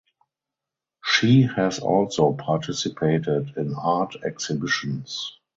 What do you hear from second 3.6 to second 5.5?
art exhibitions.